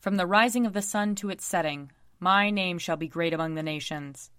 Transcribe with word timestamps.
From 0.00 0.16
the 0.16 0.26
rising 0.26 0.64
of 0.64 0.72
the 0.72 0.82
sun 0.82 1.14
to 1.16 1.30
its 1.30 1.44
setting, 1.44 1.90
my 2.20 2.50
name 2.50 2.78
shall 2.78 2.96
be 2.96 3.08
great 3.08 3.32
among 3.32 3.54
the 3.54 3.62
nations. 3.62 4.30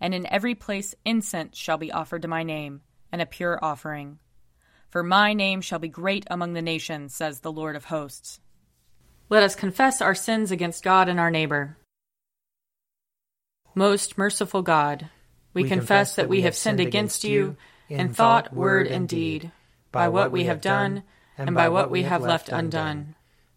And 0.00 0.14
in 0.14 0.26
every 0.26 0.54
place 0.54 0.94
incense 1.04 1.56
shall 1.56 1.78
be 1.78 1.92
offered 1.92 2.22
to 2.22 2.28
my 2.28 2.42
name, 2.42 2.80
and 3.12 3.20
a 3.20 3.26
pure 3.26 3.58
offering. 3.62 4.18
For 4.88 5.02
my 5.02 5.32
name 5.32 5.60
shall 5.60 5.78
be 5.78 5.88
great 5.88 6.24
among 6.30 6.54
the 6.54 6.62
nations, 6.62 7.14
says 7.14 7.40
the 7.40 7.52
Lord 7.52 7.76
of 7.76 7.86
hosts. 7.86 8.40
Let 9.28 9.42
us 9.42 9.54
confess 9.54 10.00
our 10.00 10.14
sins 10.14 10.50
against 10.50 10.84
God 10.84 11.08
and 11.08 11.18
our 11.18 11.30
neighbor. 11.30 11.76
Most 13.74 14.16
merciful 14.16 14.62
God, 14.62 15.10
we, 15.52 15.64
we 15.64 15.68
confess 15.68 16.16
that 16.16 16.28
we 16.28 16.42
have 16.42 16.54
sinned 16.54 16.80
against 16.80 17.24
you 17.24 17.56
in 17.88 18.14
thought, 18.14 18.54
word, 18.54 18.86
and 18.86 19.08
deed, 19.08 19.50
by 19.92 20.08
what 20.08 20.30
we 20.32 20.44
have 20.44 20.60
done, 20.60 21.02
and 21.36 21.54
by 21.54 21.68
what 21.68 21.90
we 21.90 22.04
have 22.04 22.22
left 22.22 22.48
undone. 22.48 23.14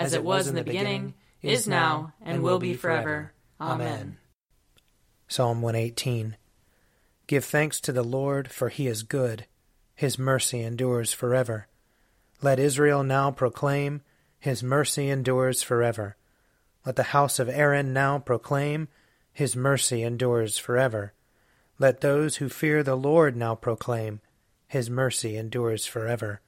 as 0.00 0.14
it 0.14 0.24
was 0.24 0.48
in 0.48 0.54
the 0.54 0.64
beginning, 0.64 1.12
is 1.42 1.68
now, 1.68 2.14
and 2.22 2.42
will 2.42 2.58
be 2.58 2.72
forever. 2.72 3.32
Amen. 3.60 4.16
Psalm 5.28 5.60
118 5.60 6.36
Give 7.26 7.44
thanks 7.44 7.80
to 7.82 7.92
the 7.92 8.02
Lord, 8.02 8.50
for 8.50 8.70
he 8.70 8.86
is 8.86 9.02
good. 9.02 9.46
His 9.94 10.18
mercy 10.18 10.62
endures 10.62 11.12
forever. 11.12 11.68
Let 12.40 12.58
Israel 12.58 13.02
now 13.02 13.30
proclaim, 13.30 14.00
His 14.38 14.62
mercy 14.62 15.10
endures 15.10 15.62
forever. 15.62 16.16
Let 16.86 16.96
the 16.96 17.12
house 17.14 17.38
of 17.38 17.50
Aaron 17.50 17.92
now 17.92 18.18
proclaim, 18.18 18.88
His 19.34 19.54
mercy 19.54 20.02
endures 20.02 20.56
forever. 20.56 21.12
Let 21.78 22.00
those 22.00 22.36
who 22.36 22.48
fear 22.48 22.82
the 22.82 22.96
Lord 22.96 23.36
now 23.36 23.54
proclaim, 23.54 24.20
His 24.66 24.88
mercy 24.88 25.36
endures 25.36 25.84
forever. 25.84 26.40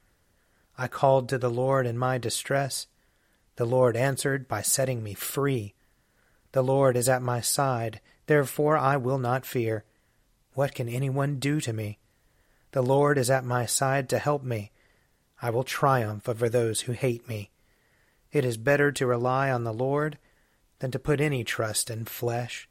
I 0.75 0.87
called 0.87 1.29
to 1.29 1.37
the 1.37 1.51
Lord 1.51 1.85
in 1.85 1.99
my 1.99 2.17
distress. 2.17 2.87
The 3.55 3.65
Lord 3.65 3.95
answered 3.95 4.47
by 4.47 4.61
setting 4.61 5.03
me 5.03 5.13
free. 5.13 5.73
The 6.53 6.63
Lord 6.63 6.97
is 6.97 7.07
at 7.07 7.21
my 7.21 7.41
side, 7.41 7.99
therefore 8.25 8.77
I 8.77 8.97
will 8.97 9.19
not 9.19 9.45
fear. 9.45 9.83
What 10.53 10.73
can 10.73 10.89
anyone 10.89 11.39
do 11.39 11.59
to 11.61 11.73
me? 11.73 11.99
The 12.71 12.81
Lord 12.81 13.17
is 13.17 13.29
at 13.29 13.45
my 13.45 13.65
side 13.65 14.09
to 14.09 14.17
help 14.17 14.43
me. 14.43 14.71
I 15.41 15.49
will 15.49 15.63
triumph 15.63 16.27
over 16.27 16.49
those 16.49 16.81
who 16.81 16.93
hate 16.93 17.27
me. 17.27 17.51
It 18.31 18.43
is 18.45 18.57
better 18.57 18.91
to 18.93 19.05
rely 19.05 19.51
on 19.51 19.63
the 19.63 19.73
Lord 19.73 20.17
than 20.79 20.89
to 20.91 20.99
put 20.99 21.21
any 21.21 21.43
trust 21.43 21.91
in 21.91 22.05
flesh. 22.05 22.67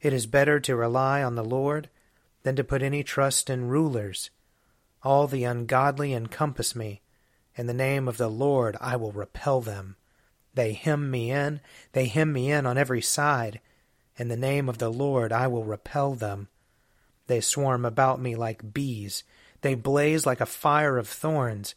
It 0.00 0.12
is 0.12 0.26
better 0.26 0.60
to 0.60 0.76
rely 0.76 1.22
on 1.22 1.34
the 1.34 1.44
Lord 1.44 1.88
than 2.42 2.56
to 2.56 2.64
put 2.64 2.82
any 2.82 3.02
trust 3.02 3.48
in 3.48 3.68
rulers. 3.68 4.30
All 5.02 5.26
the 5.26 5.44
ungodly 5.44 6.12
encompass 6.12 6.76
me. 6.76 7.00
In 7.56 7.66
the 7.66 7.74
name 7.74 8.06
of 8.06 8.16
the 8.16 8.28
Lord 8.28 8.76
I 8.80 8.96
will 8.96 9.12
repel 9.12 9.60
them. 9.60 9.96
They 10.58 10.72
hem 10.72 11.08
me 11.08 11.30
in, 11.30 11.60
they 11.92 12.06
hem 12.06 12.32
me 12.32 12.50
in 12.50 12.66
on 12.66 12.76
every 12.76 13.00
side. 13.00 13.60
In 14.16 14.26
the 14.26 14.36
name 14.36 14.68
of 14.68 14.78
the 14.78 14.88
Lord 14.88 15.32
I 15.32 15.46
will 15.46 15.62
repel 15.62 16.14
them. 16.14 16.48
They 17.28 17.40
swarm 17.40 17.84
about 17.84 18.20
me 18.20 18.34
like 18.34 18.74
bees, 18.74 19.22
they 19.60 19.76
blaze 19.76 20.26
like 20.26 20.40
a 20.40 20.46
fire 20.46 20.98
of 20.98 21.06
thorns. 21.06 21.76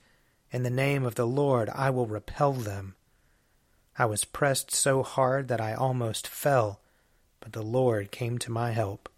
In 0.50 0.64
the 0.64 0.72
name 0.72 1.06
of 1.06 1.14
the 1.14 1.28
Lord 1.28 1.70
I 1.70 1.92
will 1.92 2.08
repel 2.08 2.54
them. 2.54 2.96
I 4.00 4.06
was 4.08 4.26
pressed 4.26 4.72
so 4.72 5.04
hard 5.04 5.48
that 5.50 5.62
I 5.62 5.76
almost 5.76 6.28
fell, 6.28 6.82
but 7.40 7.54
the 7.54 7.62
Lord 7.62 8.10
came 8.10 8.40
to 8.40 8.52
my 8.52 8.72
help. 8.72 9.10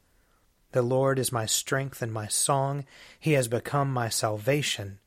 The 0.73 0.81
Lord 0.81 1.17
is 1.17 1.31
my 1.31 1.45
strength 1.45 2.01
and 2.01 2.11
my 2.11 2.27
song. 2.27 2.83
He 3.17 3.31
has 3.31 3.47
become 3.47 3.93
my 3.93 4.09
salvation. 4.09 4.99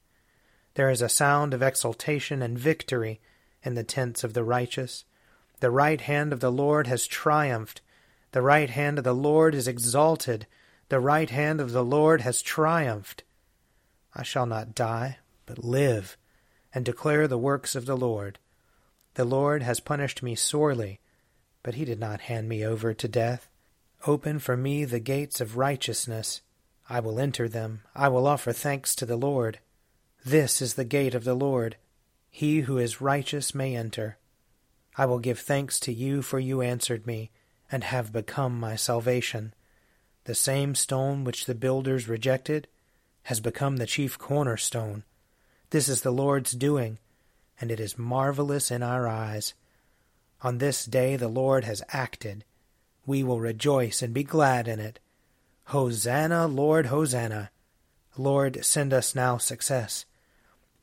There 0.76 0.88
is 0.88 1.02
a 1.02 1.10
sound 1.10 1.52
of 1.52 1.62
exultation 1.62 2.40
and 2.40 2.58
victory 2.58 3.20
in 3.66 3.74
the 3.74 3.84
tents 3.84 4.22
of 4.24 4.32
the 4.32 4.44
righteous. 4.44 5.04
The 5.60 5.70
right 5.70 6.00
hand 6.00 6.32
of 6.32 6.40
the 6.40 6.52
Lord 6.52 6.86
has 6.86 7.06
triumphed. 7.06 7.80
The 8.32 8.42
right 8.42 8.70
hand 8.70 8.98
of 8.98 9.04
the 9.04 9.14
Lord 9.14 9.54
is 9.54 9.66
exalted. 9.66 10.46
The 10.88 11.00
right 11.00 11.28
hand 11.28 11.60
of 11.60 11.72
the 11.72 11.84
Lord 11.84 12.20
has 12.20 12.42
triumphed. 12.42 13.24
I 14.14 14.22
shall 14.22 14.46
not 14.46 14.74
die, 14.74 15.18
but 15.44 15.64
live, 15.64 16.16
and 16.72 16.84
declare 16.84 17.26
the 17.26 17.38
works 17.38 17.74
of 17.74 17.86
the 17.86 17.96
Lord. 17.96 18.38
The 19.14 19.24
Lord 19.24 19.62
has 19.62 19.80
punished 19.80 20.22
me 20.22 20.34
sorely, 20.34 21.00
but 21.62 21.74
he 21.74 21.84
did 21.84 21.98
not 21.98 22.22
hand 22.22 22.48
me 22.48 22.64
over 22.64 22.94
to 22.94 23.08
death. 23.08 23.48
Open 24.06 24.38
for 24.38 24.56
me 24.56 24.84
the 24.84 25.00
gates 25.00 25.40
of 25.40 25.56
righteousness. 25.56 26.42
I 26.88 27.00
will 27.00 27.18
enter 27.18 27.48
them. 27.48 27.80
I 27.94 28.08
will 28.08 28.26
offer 28.26 28.52
thanks 28.52 28.94
to 28.96 29.06
the 29.06 29.16
Lord. 29.16 29.58
This 30.24 30.62
is 30.62 30.74
the 30.74 30.84
gate 30.84 31.14
of 31.14 31.24
the 31.24 31.34
Lord. 31.34 31.76
He 32.36 32.60
who 32.60 32.76
is 32.76 33.00
righteous 33.00 33.54
may 33.54 33.74
enter. 33.74 34.18
I 34.94 35.06
will 35.06 35.20
give 35.20 35.38
thanks 35.38 35.80
to 35.80 35.90
you, 35.90 36.20
for 36.20 36.38
you 36.38 36.60
answered 36.60 37.06
me, 37.06 37.30
and 37.72 37.82
have 37.82 38.12
become 38.12 38.60
my 38.60 38.76
salvation. 38.76 39.54
The 40.24 40.34
same 40.34 40.74
stone 40.74 41.24
which 41.24 41.46
the 41.46 41.54
builders 41.54 42.10
rejected 42.10 42.68
has 43.22 43.40
become 43.40 43.78
the 43.78 43.86
chief 43.86 44.18
cornerstone. 44.18 45.04
This 45.70 45.88
is 45.88 46.02
the 46.02 46.10
Lord's 46.10 46.52
doing, 46.52 46.98
and 47.58 47.70
it 47.70 47.80
is 47.80 47.96
marvelous 47.96 48.70
in 48.70 48.82
our 48.82 49.08
eyes. 49.08 49.54
On 50.42 50.58
this 50.58 50.84
day 50.84 51.16
the 51.16 51.28
Lord 51.28 51.64
has 51.64 51.82
acted 51.88 52.44
we 53.06 53.22
will 53.22 53.40
rejoice 53.40 54.02
and 54.02 54.12
be 54.12 54.24
glad 54.24 54.68
in 54.68 54.78
it. 54.78 55.00
Hosanna, 55.68 56.46
Lord, 56.46 56.84
Hosanna. 56.84 57.50
Lord, 58.18 58.62
send 58.62 58.92
us 58.92 59.14
now 59.14 59.38
success. 59.38 60.04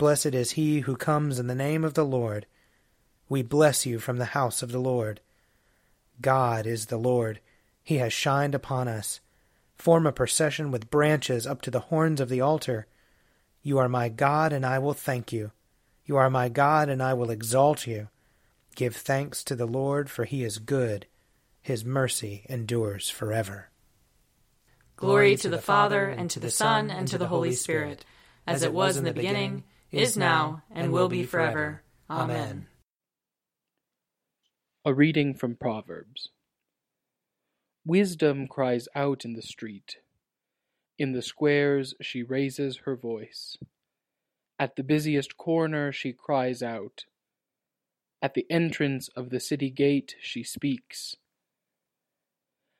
Blessed 0.03 0.35
is 0.35 0.51
he 0.51 0.81
who 0.81 0.97
comes 0.97 1.39
in 1.39 1.47
the 1.47 1.55
name 1.55 1.85
of 1.85 1.93
the 1.93 2.03
Lord. 2.03 2.45
We 3.29 3.41
bless 3.41 3.85
you 3.85 3.99
from 3.99 4.17
the 4.17 4.35
house 4.35 4.61
of 4.61 4.73
the 4.73 4.81
Lord. 4.81 5.21
God 6.19 6.67
is 6.67 6.87
the 6.87 6.97
Lord. 6.97 7.39
He 7.81 7.99
has 7.99 8.11
shined 8.11 8.53
upon 8.53 8.89
us. 8.89 9.21
Form 9.77 10.05
a 10.05 10.11
procession 10.11 10.71
with 10.71 10.89
branches 10.89 11.47
up 11.47 11.61
to 11.61 11.71
the 11.71 11.79
horns 11.87 12.19
of 12.19 12.27
the 12.27 12.41
altar. 12.41 12.85
You 13.61 13.77
are 13.77 13.87
my 13.87 14.09
God, 14.09 14.51
and 14.51 14.65
I 14.65 14.77
will 14.77 14.93
thank 14.93 15.31
you. 15.31 15.51
You 16.05 16.17
are 16.17 16.29
my 16.29 16.49
God, 16.49 16.89
and 16.89 17.01
I 17.01 17.13
will 17.13 17.31
exalt 17.31 17.87
you. 17.87 18.09
Give 18.75 18.93
thanks 18.93 19.41
to 19.45 19.55
the 19.55 19.65
Lord, 19.65 20.09
for 20.09 20.25
he 20.25 20.43
is 20.43 20.59
good 20.59 21.05
his 21.61 21.85
mercy 21.85 22.45
endures 22.49 23.09
forever. 23.09 23.69
Glory 24.97 25.37
to 25.37 25.47
the 25.47 25.61
Father, 25.61 26.09
and 26.09 26.29
to 26.31 26.41
the 26.41 26.51
Son, 26.51 26.91
and 26.91 27.07
to 27.07 27.17
the 27.17 27.27
Holy 27.27 27.53
Spirit, 27.53 28.03
as 28.45 28.63
it 28.63 28.73
was 28.73 28.97
in 28.97 29.05
the 29.05 29.13
beginning, 29.13 29.63
is 29.93 30.17
now, 30.17 30.63
and 30.71 30.91
will 30.91 31.09
be 31.09 31.23
forever. 31.23 31.83
Amen. 32.09 32.67
A 34.85 34.93
reading 34.93 35.33
from 35.33 35.55
Proverbs. 35.55 36.29
Wisdom 37.85 38.47
cries 38.47 38.87
out 38.95 39.23
in 39.23 39.33
the 39.33 39.41
street. 39.41 39.97
In 40.97 41.13
the 41.13 41.21
squares 41.21 41.93
she 42.01 42.23
raises 42.23 42.81
her 42.85 42.95
voice. 42.95 43.57
At 44.59 44.75
the 44.75 44.83
busiest 44.83 45.37
corner 45.37 45.91
she 45.91 46.13
cries 46.13 46.61
out. 46.61 47.05
At 48.21 48.35
the 48.35 48.45
entrance 48.49 49.09
of 49.15 49.29
the 49.29 49.39
city 49.39 49.69
gate 49.69 50.15
she 50.21 50.43
speaks. 50.43 51.15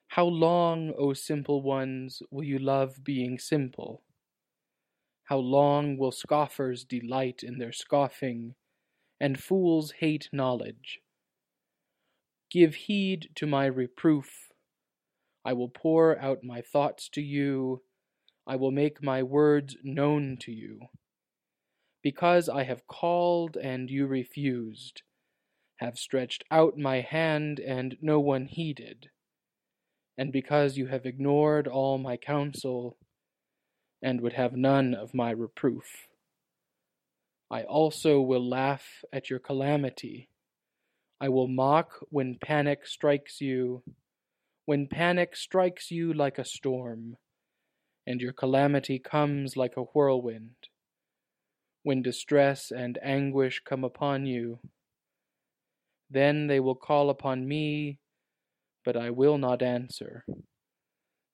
How 0.09 0.25
long, 0.25 0.93
O 0.97 1.13
simple 1.13 1.61
ones, 1.63 2.21
will 2.29 2.43
you 2.43 2.59
love 2.59 3.03
being 3.03 3.39
simple? 3.39 4.02
How 5.25 5.37
long 5.37 5.97
will 5.97 6.11
scoffers 6.11 6.83
delight 6.83 7.43
in 7.43 7.57
their 7.57 7.71
scoffing, 7.71 8.55
and 9.19 9.41
fools 9.41 9.91
hate 9.99 10.29
knowledge? 10.33 10.99
Give 12.51 12.75
heed 12.75 13.29
to 13.35 13.47
my 13.47 13.65
reproof. 13.65 14.51
I 15.45 15.53
will 15.53 15.69
pour 15.69 16.19
out 16.19 16.43
my 16.43 16.61
thoughts 16.61 17.09
to 17.09 17.21
you. 17.21 17.81
I 18.45 18.57
will 18.57 18.71
make 18.71 19.01
my 19.01 19.23
words 19.23 19.77
known 19.81 20.37
to 20.41 20.51
you. 20.51 20.81
Because 22.01 22.49
I 22.49 22.63
have 22.63 22.85
called 22.87 23.55
and 23.55 23.89
you 23.89 24.05
refused, 24.05 25.03
have 25.77 25.97
stretched 25.97 26.43
out 26.51 26.77
my 26.77 26.99
hand 26.99 27.61
and 27.61 27.95
no 28.01 28.19
one 28.19 28.45
heeded, 28.45 29.09
and 30.17 30.33
because 30.33 30.77
you 30.77 30.87
have 30.87 31.05
ignored 31.05 31.65
all 31.67 31.97
my 31.97 32.17
counsel 32.17 32.97
and 34.03 34.21
would 34.21 34.33
have 34.33 34.53
none 34.55 34.93
of 34.93 35.15
my 35.15 35.31
reproof. 35.31 36.07
I 37.49 37.63
also 37.63 38.21
will 38.21 38.47
laugh 38.47 39.03
at 39.11 39.31
your 39.31 39.39
calamity 39.39 40.29
I 41.23 41.29
will 41.29 41.47
mock 41.47 42.05
when 42.09 42.35
panic 42.37 42.85
strikes 42.85 43.39
you, 43.39 43.81
when 44.65 44.87
panic 44.87 45.37
strikes 45.37 45.89
you 45.89 46.11
like 46.11 46.37
a 46.37 46.43
storm, 46.43 47.15
and 48.05 48.19
your 48.19 48.33
calamity 48.33 48.99
comes 48.99 49.55
like 49.55 49.77
a 49.77 49.83
whirlwind, 49.83 50.67
when 51.83 52.01
distress 52.01 52.71
and 52.71 52.99
anguish 53.01 53.61
come 53.63 53.85
upon 53.85 54.25
you. 54.25 54.59
Then 56.09 56.47
they 56.47 56.59
will 56.59 56.75
call 56.75 57.09
upon 57.09 57.47
me, 57.47 57.99
but 58.83 58.97
I 58.97 59.09
will 59.09 59.37
not 59.37 59.61
answer. 59.61 60.25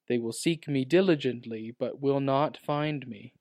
They 0.10 0.18
will 0.18 0.34
seek 0.34 0.68
me 0.68 0.84
diligently, 0.86 1.74
but 1.78 2.02
will 2.02 2.20
not 2.20 2.58
find 2.58 3.08
me, 3.08 3.36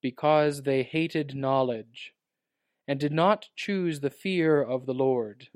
because 0.00 0.62
they 0.62 0.84
hated 0.84 1.34
knowledge 1.34 2.14
and 2.86 2.98
did 2.98 3.12
not 3.12 3.48
choose 3.56 4.00
the 4.00 4.08
fear 4.08 4.62
of 4.62 4.86
the 4.86 4.94
Lord, 4.94 5.48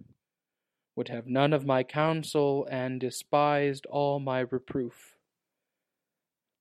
would 0.96 1.08
have 1.08 1.26
none 1.26 1.54
of 1.54 1.64
my 1.64 1.82
counsel, 1.82 2.66
and 2.70 3.00
despised 3.00 3.86
all 3.86 4.20
my 4.20 4.40
reproof. 4.40 5.14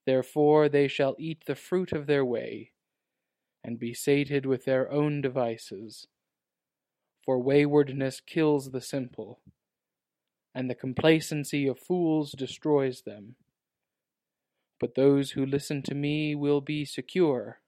Therefore 0.05 0.69
they 0.69 0.87
shall 0.87 1.15
eat 1.19 1.45
the 1.45 1.55
fruit 1.55 1.91
of 1.91 2.07
their 2.07 2.23
way, 2.23 2.71
and 3.63 3.77
be 3.77 3.93
sated 3.93 4.45
with 4.45 4.65
their 4.65 4.89
own 4.91 5.19
devices. 5.19 6.07
For 7.25 7.39
waywardness 7.39 8.21
kills 8.21 8.71
the 8.71 8.81
simple, 8.81 9.41
and 10.53 10.69
the 10.69 10.75
complacency 10.75 11.67
of 11.67 11.79
fools 11.79 12.31
destroys 12.31 13.01
them. 13.01 13.35
But 14.79 14.95
those 14.95 15.31
who 15.31 15.45
listen 15.45 15.83
to 15.83 15.95
me 15.95 16.35
will 16.35 16.61
be 16.61 16.85
secure, 16.85 17.59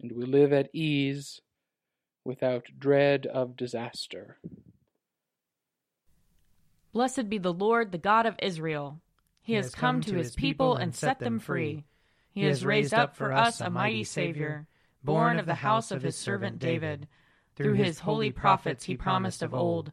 and 0.00 0.12
will 0.12 0.28
live 0.28 0.52
at 0.52 0.74
ease 0.74 1.40
without 2.24 2.66
dread 2.78 3.26
of 3.26 3.56
disaster. 3.56 4.38
Blessed 6.92 7.28
be 7.28 7.38
the 7.38 7.52
Lord, 7.52 7.90
the 7.90 7.98
God 7.98 8.26
of 8.26 8.36
Israel. 8.40 9.00
He, 9.42 9.52
he 9.52 9.56
has, 9.56 9.66
has 9.66 9.74
come, 9.74 9.96
come 9.96 10.00
to 10.02 10.16
his 10.16 10.34
people 10.34 10.76
and 10.76 10.94
set 10.94 11.18
them 11.18 11.38
free. 11.38 11.84
He 12.30 12.44
has 12.44 12.64
raised 12.64 12.94
up 12.94 13.16
for 13.16 13.32
us 13.32 13.60
a 13.60 13.70
mighty 13.70 14.04
Savior, 14.04 14.66
born 15.02 15.38
of 15.38 15.46
the 15.46 15.54
house 15.54 15.90
of 15.90 16.02
his 16.02 16.16
servant 16.16 16.58
David. 16.58 17.08
Through 17.56 17.74
his 17.74 18.00
holy 18.00 18.30
prophets 18.30 18.84
he 18.84 18.96
promised 18.96 19.42
of 19.42 19.54
old 19.54 19.92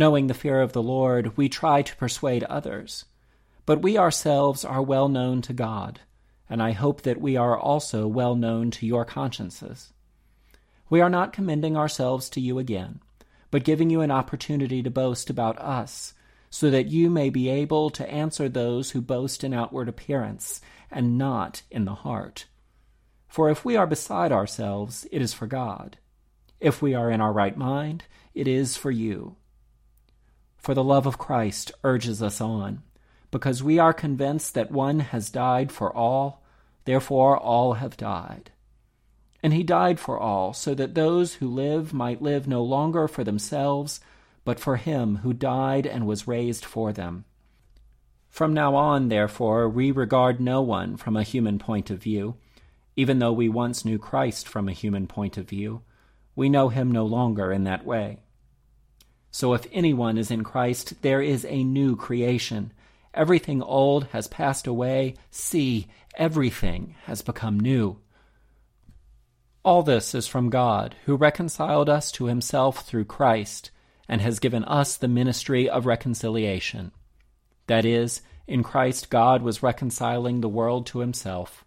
Knowing 0.00 0.26
the 0.26 0.34
fear 0.34 0.60
of 0.60 0.72
the 0.72 0.82
Lord, 0.82 1.36
we 1.36 1.48
try 1.48 1.82
to 1.82 1.96
persuade 1.96 2.42
others, 2.44 3.04
but 3.66 3.82
we 3.82 3.98
ourselves 3.98 4.64
are 4.64 4.82
well 4.82 5.08
known 5.08 5.42
to 5.42 5.52
God 5.52 6.00
and 6.50 6.60
I 6.60 6.72
hope 6.72 7.02
that 7.02 7.20
we 7.20 7.36
are 7.36 7.56
also 7.56 8.08
well 8.08 8.34
known 8.34 8.72
to 8.72 8.86
your 8.86 9.04
consciences. 9.04 9.92
We 10.90 11.00
are 11.00 11.08
not 11.08 11.32
commending 11.32 11.76
ourselves 11.76 12.28
to 12.30 12.40
you 12.40 12.58
again, 12.58 13.00
but 13.52 13.62
giving 13.62 13.88
you 13.88 14.00
an 14.00 14.10
opportunity 14.10 14.82
to 14.82 14.90
boast 14.90 15.30
about 15.30 15.56
us, 15.58 16.12
so 16.50 16.68
that 16.70 16.88
you 16.88 17.08
may 17.08 17.30
be 17.30 17.48
able 17.48 17.88
to 17.90 18.10
answer 18.10 18.48
those 18.48 18.90
who 18.90 19.00
boast 19.00 19.44
in 19.44 19.54
outward 19.54 19.88
appearance, 19.88 20.60
and 20.90 21.16
not 21.16 21.62
in 21.70 21.84
the 21.84 21.94
heart. 21.94 22.46
For 23.28 23.48
if 23.48 23.64
we 23.64 23.76
are 23.76 23.86
beside 23.86 24.32
ourselves, 24.32 25.06
it 25.12 25.22
is 25.22 25.32
for 25.32 25.46
God. 25.46 25.98
If 26.58 26.82
we 26.82 26.94
are 26.94 27.12
in 27.12 27.20
our 27.20 27.32
right 27.32 27.56
mind, 27.56 28.02
it 28.34 28.48
is 28.48 28.76
for 28.76 28.90
you. 28.90 29.36
For 30.60 30.74
the 30.74 30.84
love 30.84 31.06
of 31.06 31.18
Christ 31.18 31.72
urges 31.82 32.22
us 32.22 32.40
on, 32.40 32.82
because 33.30 33.62
we 33.62 33.78
are 33.78 33.92
convinced 33.92 34.54
that 34.54 34.70
one 34.70 35.00
has 35.00 35.30
died 35.30 35.72
for 35.72 35.94
all 35.94 36.40
Therefore 36.84 37.36
all 37.38 37.74
have 37.74 37.96
died. 37.96 38.50
And 39.42 39.52
he 39.52 39.62
died 39.62 39.98
for 39.98 40.18
all, 40.18 40.52
so 40.52 40.74
that 40.74 40.94
those 40.94 41.34
who 41.34 41.48
live 41.48 41.92
might 41.92 42.22
live 42.22 42.46
no 42.46 42.62
longer 42.62 43.08
for 43.08 43.24
themselves, 43.24 44.00
but 44.44 44.60
for 44.60 44.76
him 44.76 45.16
who 45.18 45.32
died 45.32 45.86
and 45.86 46.06
was 46.06 46.28
raised 46.28 46.64
for 46.64 46.92
them. 46.92 47.24
From 48.28 48.52
now 48.52 48.74
on, 48.74 49.08
therefore, 49.08 49.68
we 49.68 49.90
regard 49.90 50.40
no 50.40 50.62
one 50.62 50.96
from 50.96 51.16
a 51.16 51.22
human 51.22 51.58
point 51.58 51.90
of 51.90 52.02
view. 52.02 52.36
Even 52.96 53.18
though 53.18 53.32
we 53.32 53.48
once 53.48 53.84
knew 53.84 53.98
Christ 53.98 54.46
from 54.46 54.68
a 54.68 54.72
human 54.72 55.06
point 55.06 55.36
of 55.36 55.48
view, 55.48 55.82
we 56.36 56.48
know 56.48 56.68
him 56.68 56.92
no 56.92 57.06
longer 57.06 57.52
in 57.52 57.64
that 57.64 57.84
way. 57.84 58.18
So 59.30 59.54
if 59.54 59.66
anyone 59.72 60.18
is 60.18 60.30
in 60.30 60.44
Christ, 60.44 61.02
there 61.02 61.22
is 61.22 61.44
a 61.44 61.64
new 61.64 61.96
creation. 61.96 62.72
Everything 63.14 63.62
old 63.62 64.04
has 64.06 64.26
passed 64.26 64.66
away. 64.66 65.14
See, 65.30 65.86
everything 66.14 66.96
has 67.04 67.22
become 67.22 67.58
new. 67.58 67.98
All 69.62 69.82
this 69.82 70.14
is 70.14 70.26
from 70.26 70.48
God, 70.48 70.96
who 71.04 71.16
reconciled 71.16 71.88
us 71.88 72.10
to 72.12 72.26
himself 72.26 72.86
through 72.86 73.04
Christ, 73.04 73.70
and 74.08 74.20
has 74.20 74.38
given 74.38 74.64
us 74.64 74.96
the 74.96 75.06
ministry 75.06 75.68
of 75.68 75.86
reconciliation. 75.86 76.92
That 77.66 77.84
is, 77.84 78.22
in 78.48 78.62
Christ 78.62 79.10
God 79.10 79.42
was 79.42 79.62
reconciling 79.62 80.40
the 80.40 80.48
world 80.48 80.86
to 80.86 80.98
himself, 81.00 81.64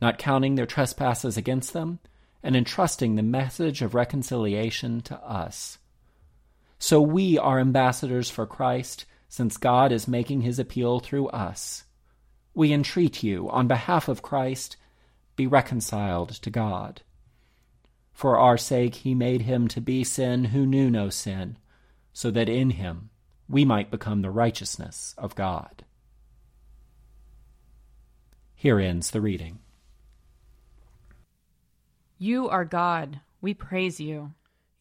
not 0.00 0.18
counting 0.18 0.54
their 0.54 0.66
trespasses 0.66 1.36
against 1.36 1.72
them, 1.72 2.00
and 2.42 2.56
entrusting 2.56 3.14
the 3.14 3.22
message 3.22 3.82
of 3.82 3.94
reconciliation 3.94 5.00
to 5.02 5.16
us. 5.18 5.78
So 6.78 7.00
we 7.00 7.38
are 7.38 7.58
ambassadors 7.58 8.30
for 8.30 8.46
Christ 8.46 9.06
since 9.28 9.56
God 9.56 9.90
is 9.90 10.06
making 10.06 10.42
his 10.42 10.58
appeal 10.58 11.00
through 11.00 11.28
us. 11.28 11.84
We 12.54 12.72
entreat 12.72 13.22
you, 13.22 13.50
on 13.50 13.66
behalf 13.66 14.08
of 14.08 14.22
Christ, 14.22 14.76
be 15.34 15.46
reconciled 15.46 16.30
to 16.30 16.50
God. 16.50 17.02
For 18.12 18.38
our 18.38 18.56
sake 18.56 18.94
he 18.96 19.14
made 19.14 19.42
him 19.42 19.66
to 19.68 19.80
be 19.80 20.04
sin 20.04 20.46
who 20.46 20.64
knew 20.64 20.88
no 20.88 21.10
sin, 21.10 21.58
so 22.12 22.30
that 22.30 22.48
in 22.48 22.70
him 22.70 23.10
we 23.48 23.64
might 23.64 23.90
become 23.90 24.22
the 24.22 24.30
righteousness 24.30 25.14
of 25.18 25.34
God. 25.34 25.84
Here 28.54 28.78
ends 28.78 29.10
the 29.10 29.20
reading. 29.20 29.58
You 32.18 32.48
are 32.48 32.64
God, 32.64 33.20
we 33.40 33.52
praise 33.52 33.98
you. 33.98 34.32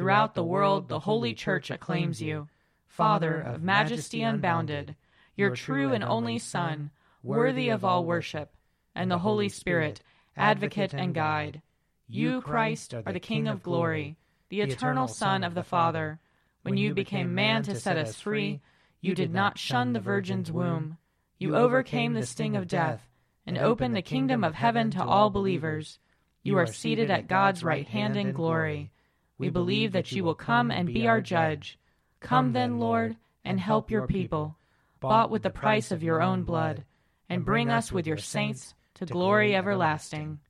Throughout 0.00 0.34
the 0.34 0.42
world, 0.42 0.88
the 0.88 1.00
holy 1.00 1.34
church 1.34 1.70
acclaims 1.70 2.22
you. 2.22 2.48
Father 2.86 3.38
of 3.38 3.62
majesty 3.62 4.22
unbounded, 4.22 4.96
your 5.36 5.54
true 5.54 5.92
and 5.92 6.02
only 6.02 6.38
Son, 6.38 6.90
worthy 7.22 7.68
of 7.68 7.84
all 7.84 8.06
worship, 8.06 8.54
and 8.94 9.10
the 9.10 9.18
Holy 9.18 9.50
Spirit, 9.50 10.00
advocate 10.38 10.94
and 10.94 11.14
guide. 11.14 11.60
You, 12.08 12.40
Christ, 12.40 12.94
are 12.94 13.12
the 13.12 13.20
King 13.20 13.46
of 13.46 13.62
glory 13.62 14.16
the 14.48 14.62
eternal 14.62 15.06
Son 15.06 15.44
of 15.44 15.52
the 15.52 15.62
Father. 15.62 16.18
When 16.62 16.78
you 16.78 16.94
became 16.94 17.34
man 17.34 17.62
to 17.64 17.74
set 17.74 17.98
us 17.98 18.18
free, 18.18 18.62
you 19.02 19.14
did 19.14 19.34
not 19.34 19.58
shun 19.58 19.92
the 19.92 20.00
Virgin's 20.00 20.50
womb. 20.50 20.96
You 21.36 21.54
overcame 21.56 22.14
the 22.14 22.24
sting 22.24 22.56
of 22.56 22.66
death 22.66 23.06
and 23.44 23.58
opened 23.58 23.94
the 23.94 24.00
kingdom 24.00 24.44
of 24.44 24.54
heaven 24.54 24.90
to 24.92 25.04
all 25.04 25.28
believers. 25.28 25.98
You 26.42 26.56
are 26.56 26.66
seated 26.66 27.10
at 27.10 27.28
God's 27.28 27.62
right 27.62 27.86
hand 27.86 28.16
in 28.16 28.32
glory. 28.32 28.92
We 29.40 29.48
believe 29.48 29.92
that 29.92 30.12
you 30.12 30.22
will 30.22 30.34
come 30.34 30.70
and 30.70 30.92
be 30.92 31.08
our 31.08 31.22
judge. 31.22 31.78
Come 32.20 32.52
then, 32.52 32.78
Lord, 32.78 33.16
and 33.42 33.58
help 33.58 33.90
your 33.90 34.06
people, 34.06 34.58
bought 35.00 35.30
with 35.30 35.44
the 35.44 35.48
price 35.48 35.90
of 35.90 36.02
your 36.02 36.20
own 36.20 36.42
blood, 36.42 36.84
and 37.26 37.42
bring 37.42 37.70
us 37.70 37.90
with 37.90 38.06
your 38.06 38.18
saints 38.18 38.74
to 38.96 39.06
glory 39.06 39.56
everlasting. 39.56 40.40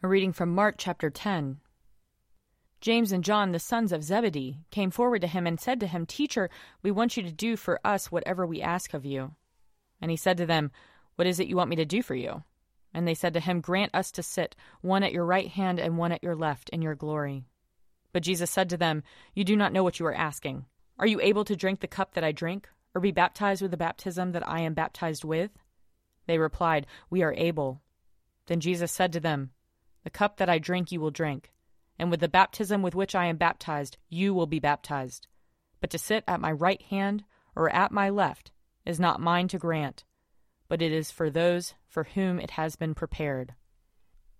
A 0.00 0.06
reading 0.06 0.32
from 0.32 0.54
Mark 0.54 0.76
chapter 0.78 1.10
10. 1.10 1.58
James 2.80 3.10
and 3.10 3.24
John, 3.24 3.50
the 3.50 3.58
sons 3.58 3.90
of 3.90 4.04
Zebedee, 4.04 4.60
came 4.70 4.92
forward 4.92 5.22
to 5.22 5.26
him 5.26 5.44
and 5.44 5.58
said 5.58 5.80
to 5.80 5.88
him, 5.88 6.06
Teacher, 6.06 6.50
we 6.84 6.92
want 6.92 7.16
you 7.16 7.24
to 7.24 7.32
do 7.32 7.56
for 7.56 7.80
us 7.84 8.12
whatever 8.12 8.46
we 8.46 8.62
ask 8.62 8.94
of 8.94 9.04
you. 9.04 9.34
And 10.00 10.12
he 10.12 10.16
said 10.16 10.36
to 10.36 10.46
them, 10.46 10.70
What 11.16 11.26
is 11.26 11.40
it 11.40 11.48
you 11.48 11.56
want 11.56 11.70
me 11.70 11.76
to 11.76 11.84
do 11.84 12.00
for 12.00 12.14
you? 12.14 12.44
And 12.92 13.06
they 13.06 13.14
said 13.14 13.34
to 13.34 13.40
him, 13.40 13.60
Grant 13.60 13.94
us 13.94 14.10
to 14.12 14.22
sit, 14.22 14.56
one 14.80 15.02
at 15.02 15.12
your 15.12 15.24
right 15.24 15.48
hand 15.48 15.78
and 15.78 15.96
one 15.96 16.12
at 16.12 16.22
your 16.22 16.34
left, 16.34 16.68
in 16.70 16.82
your 16.82 16.94
glory. 16.94 17.44
But 18.12 18.22
Jesus 18.22 18.50
said 18.50 18.68
to 18.70 18.76
them, 18.76 19.02
You 19.34 19.44
do 19.44 19.56
not 19.56 19.72
know 19.72 19.84
what 19.84 20.00
you 20.00 20.06
are 20.06 20.14
asking. 20.14 20.66
Are 20.98 21.06
you 21.06 21.20
able 21.20 21.44
to 21.44 21.56
drink 21.56 21.80
the 21.80 21.86
cup 21.86 22.14
that 22.14 22.24
I 22.24 22.32
drink, 22.32 22.68
or 22.94 23.00
be 23.00 23.12
baptized 23.12 23.62
with 23.62 23.70
the 23.70 23.76
baptism 23.76 24.32
that 24.32 24.46
I 24.48 24.60
am 24.60 24.74
baptized 24.74 25.24
with? 25.24 25.50
They 26.26 26.38
replied, 26.38 26.86
We 27.08 27.22
are 27.22 27.34
able. 27.36 27.80
Then 28.46 28.60
Jesus 28.60 28.90
said 28.90 29.12
to 29.12 29.20
them, 29.20 29.50
The 30.04 30.10
cup 30.10 30.38
that 30.38 30.48
I 30.48 30.58
drink 30.58 30.90
you 30.90 31.00
will 31.00 31.10
drink 31.10 31.52
and 32.00 32.10
with 32.10 32.20
the 32.20 32.28
baptism 32.28 32.80
with 32.80 32.94
which 32.94 33.14
I 33.14 33.26
am 33.26 33.36
baptized, 33.36 33.98
you 34.08 34.32
will 34.32 34.46
be 34.46 34.58
baptized. 34.58 35.26
But 35.82 35.90
to 35.90 35.98
sit 35.98 36.24
at 36.26 36.40
my 36.40 36.50
right 36.50 36.80
hand 36.80 37.24
or 37.54 37.68
at 37.68 37.92
my 37.92 38.08
left 38.08 38.52
is 38.86 38.98
not 38.98 39.20
mine 39.20 39.48
to 39.48 39.58
grant, 39.58 40.04
but 40.70 40.80
it 40.80 40.92
is 40.92 41.10
for 41.10 41.28
those 41.28 41.74
for 41.88 42.04
whom 42.04 42.38
it 42.38 42.52
has 42.52 42.76
been 42.76 42.94
prepared. 42.94 43.54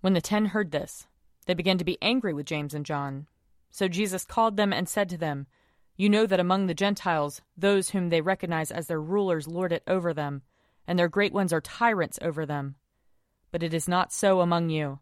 When 0.01 0.13
the 0.13 0.21
ten 0.21 0.47
heard 0.47 0.71
this, 0.71 1.09
they 1.47 1.55
began 1.55 1.77
to 1.79 1.85
be 1.85 1.99
angry 2.01 2.33
with 2.33 2.47
James 2.47 2.73
and 2.73 2.87
John. 2.87 3.27
So 3.73 3.89
Jesus 3.89 4.25
called 4.25 4.57
them 4.57 4.73
and 4.73 4.89
said 4.89 5.09
to 5.09 5.19
them, 5.19 5.49
You 5.97 6.09
know 6.09 6.27
that 6.27 6.39
among 6.39 6.69
the 6.69 6.75
Gentiles, 6.75 7.43
those 7.57 7.91
whom 7.91 8.11
they 8.11 8.21
recognize 8.21 8.71
as 8.71 8.87
their 8.87 9.01
rulers 9.01 9.49
lord 9.49 9.73
it 9.73 9.83
over 9.89 10.15
them, 10.15 10.43
and 10.87 10.97
their 10.97 11.09
great 11.09 11.33
ones 11.33 11.53
are 11.53 11.61
tyrants 11.61 12.21
over 12.23 12.47
them. 12.47 12.77
But 13.51 13.65
it 13.65 13.75
is 13.75 13.89
not 13.89 14.13
so 14.13 14.41
among 14.41 14.71
you. 14.71 15.01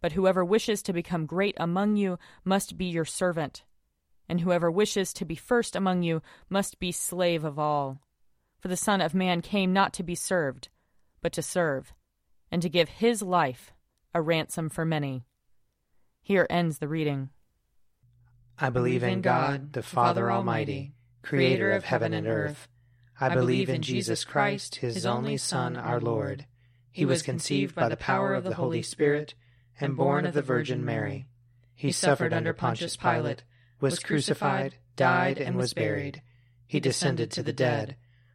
But 0.00 0.12
whoever 0.12 0.44
wishes 0.44 0.84
to 0.84 0.92
become 0.92 1.26
great 1.26 1.56
among 1.58 1.96
you 1.96 2.16
must 2.44 2.78
be 2.78 2.84
your 2.84 3.04
servant, 3.04 3.64
and 4.28 4.40
whoever 4.40 4.70
wishes 4.70 5.12
to 5.14 5.24
be 5.24 5.34
first 5.34 5.74
among 5.74 6.04
you 6.04 6.22
must 6.48 6.78
be 6.78 6.92
slave 6.92 7.42
of 7.42 7.58
all. 7.58 7.98
For 8.64 8.68
the 8.68 8.78
Son 8.78 9.02
of 9.02 9.14
Man 9.14 9.42
came 9.42 9.74
not 9.74 9.92
to 9.92 10.02
be 10.02 10.14
served, 10.14 10.70
but 11.20 11.34
to 11.34 11.42
serve, 11.42 11.92
and 12.50 12.62
to 12.62 12.70
give 12.70 12.88
his 12.88 13.20
life 13.20 13.74
a 14.14 14.22
ransom 14.22 14.70
for 14.70 14.86
many. 14.86 15.26
Here 16.22 16.46
ends 16.48 16.78
the 16.78 16.88
reading. 16.88 17.28
I 18.58 18.70
believe 18.70 19.02
in 19.02 19.20
God, 19.20 19.74
the 19.74 19.82
Father 19.82 20.32
Almighty, 20.32 20.94
creator 21.20 21.72
of 21.72 21.84
heaven 21.84 22.14
and 22.14 22.26
earth. 22.26 22.66
I 23.20 23.34
believe 23.34 23.68
in 23.68 23.82
Jesus 23.82 24.24
Christ, 24.24 24.76
his 24.76 25.04
only 25.04 25.36
Son, 25.36 25.76
our 25.76 26.00
Lord. 26.00 26.46
He 26.90 27.04
was 27.04 27.20
conceived 27.20 27.74
by 27.74 27.90
the 27.90 27.98
power 27.98 28.32
of 28.32 28.44
the 28.44 28.54
Holy 28.54 28.80
Spirit 28.80 29.34
and 29.78 29.94
born 29.94 30.24
of 30.24 30.32
the 30.32 30.40
Virgin 30.40 30.82
Mary. 30.86 31.28
He 31.74 31.92
suffered 31.92 32.32
under 32.32 32.54
Pontius 32.54 32.96
Pilate, 32.96 33.44
was 33.78 33.98
crucified, 33.98 34.76
died, 34.96 35.36
and 35.36 35.54
was 35.54 35.74
buried. 35.74 36.22
He 36.66 36.80
descended 36.80 37.30
to 37.32 37.42
the 37.42 37.52
dead. 37.52 37.96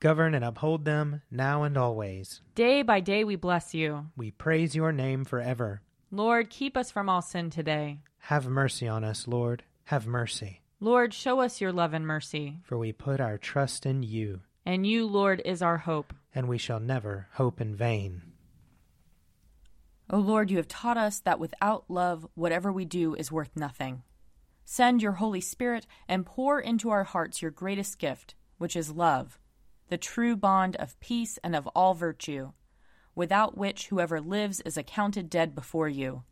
Govern 0.00 0.34
and 0.34 0.44
uphold 0.44 0.84
them 0.84 1.22
now 1.30 1.62
and 1.62 1.76
always. 1.76 2.42
Day 2.54 2.82
by 2.82 3.00
day 3.00 3.24
we 3.24 3.36
bless 3.36 3.74
you. 3.74 4.06
We 4.16 4.30
praise 4.30 4.74
your 4.74 4.92
name 4.92 5.24
forever. 5.24 5.80
Lord, 6.10 6.50
keep 6.50 6.76
us 6.76 6.90
from 6.90 7.08
all 7.08 7.22
sin 7.22 7.50
today. 7.50 8.00
Have 8.18 8.46
mercy 8.46 8.86
on 8.86 9.04
us, 9.04 9.26
Lord. 9.26 9.64
Have 9.84 10.06
mercy. 10.06 10.60
Lord, 10.80 11.14
show 11.14 11.40
us 11.40 11.60
your 11.60 11.72
love 11.72 11.94
and 11.94 12.06
mercy. 12.06 12.58
For 12.62 12.76
we 12.76 12.92
put 12.92 13.20
our 13.20 13.38
trust 13.38 13.86
in 13.86 14.02
you. 14.02 14.40
And 14.66 14.86
you, 14.86 15.06
Lord, 15.06 15.40
is 15.44 15.62
our 15.62 15.78
hope. 15.78 16.12
And 16.34 16.48
we 16.48 16.58
shall 16.58 16.80
never 16.80 17.28
hope 17.32 17.60
in 17.60 17.74
vain. 17.74 18.22
O 20.10 20.18
Lord, 20.18 20.50
you 20.50 20.58
have 20.58 20.68
taught 20.68 20.98
us 20.98 21.20
that 21.20 21.40
without 21.40 21.84
love, 21.88 22.26
whatever 22.34 22.70
we 22.70 22.84
do 22.84 23.14
is 23.14 23.32
worth 23.32 23.50
nothing. 23.56 24.02
Send 24.64 25.00
your 25.00 25.12
Holy 25.12 25.40
Spirit 25.40 25.86
and 26.08 26.26
pour 26.26 26.60
into 26.60 26.90
our 26.90 27.04
hearts 27.04 27.40
your 27.40 27.50
greatest 27.50 27.98
gift, 27.98 28.34
which 28.58 28.76
is 28.76 28.90
love, 28.90 29.38
the 29.88 29.98
true 29.98 30.36
bond 30.36 30.76
of 30.76 30.98
peace 31.00 31.38
and 31.44 31.54
of 31.54 31.66
all 31.68 31.94
virtue, 31.94 32.52
without 33.14 33.56
which 33.56 33.88
whoever 33.88 34.20
lives 34.20 34.60
is 34.60 34.76
accounted 34.76 35.30
dead 35.30 35.54
before 35.54 35.88
you. 35.88 36.22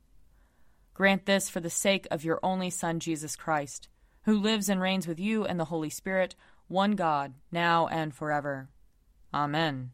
Grant 0.92 1.26
this 1.26 1.48
for 1.50 1.60
the 1.60 1.70
sake 1.70 2.06
of 2.10 2.24
your 2.24 2.38
only 2.42 2.70
Son, 2.70 3.00
Jesus 3.00 3.36
Christ, 3.36 3.88
who 4.22 4.38
lives 4.38 4.68
and 4.68 4.80
reigns 4.80 5.06
with 5.06 5.18
you 5.18 5.44
and 5.44 5.58
the 5.58 5.66
Holy 5.66 5.90
Spirit, 5.90 6.34
one 6.68 6.92
God, 6.92 7.34
now 7.50 7.86
and 7.88 8.14
forever. 8.14 8.68
Amen. 9.32 9.90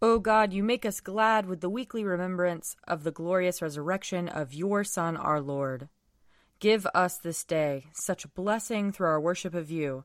O 0.00 0.18
God, 0.18 0.52
you 0.52 0.64
make 0.64 0.84
us 0.84 1.00
glad 1.00 1.46
with 1.46 1.60
the 1.60 1.70
weekly 1.70 2.02
remembrance 2.02 2.74
of 2.88 3.04
the 3.04 3.12
glorious 3.12 3.62
resurrection 3.62 4.28
of 4.28 4.52
your 4.52 4.82
Son, 4.82 5.16
our 5.16 5.40
Lord. 5.40 5.88
Give 6.58 6.86
us 6.94 7.18
this 7.18 7.44
day 7.44 7.86
such 7.92 8.32
blessing 8.34 8.92
through 8.92 9.08
our 9.08 9.20
worship 9.20 9.54
of 9.54 9.70
you, 9.70 10.04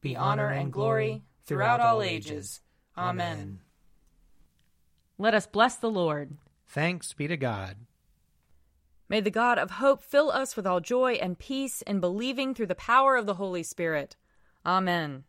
be 0.00 0.16
honor 0.16 0.48
and 0.48 0.72
glory 0.72 1.22
throughout 1.44 1.80
all 1.80 2.02
ages. 2.02 2.60
Amen. 2.96 3.60
Let 5.18 5.34
us 5.34 5.46
bless 5.46 5.76
the 5.76 5.90
Lord. 5.90 6.36
Thanks 6.68 7.12
be 7.12 7.26
to 7.26 7.36
God. 7.36 7.76
May 9.08 9.20
the 9.20 9.30
God 9.30 9.58
of 9.58 9.72
hope 9.72 10.02
fill 10.02 10.30
us 10.30 10.54
with 10.54 10.66
all 10.66 10.80
joy 10.80 11.14
and 11.14 11.38
peace 11.38 11.82
in 11.82 12.00
believing 12.00 12.54
through 12.54 12.66
the 12.66 12.74
power 12.74 13.16
of 13.16 13.26
the 13.26 13.34
Holy 13.34 13.62
Spirit. 13.62 14.16
Amen. 14.66 15.24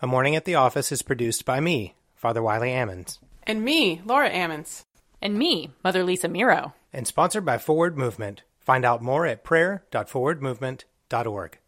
A 0.00 0.06
Morning 0.06 0.36
at 0.36 0.44
the 0.44 0.54
Office 0.54 0.92
is 0.92 1.02
produced 1.02 1.44
by 1.44 1.58
me, 1.58 1.96
Father 2.14 2.42
Wiley 2.42 2.68
Ammons. 2.68 3.18
And 3.42 3.64
me, 3.64 4.02
Laura 4.04 4.30
Ammons. 4.30 4.84
And 5.20 5.38
me, 5.38 5.70
Mother 5.82 6.04
Lisa 6.04 6.28
Meirow. 6.28 6.74
And 6.92 7.06
sponsored 7.06 7.44
by 7.44 7.58
Forward 7.58 7.98
Movement. 7.98 8.42
Find 8.60 8.84
out 8.84 9.02
more 9.02 9.26
at 9.26 9.42
prayer.forwardmovement.org. 9.42 11.58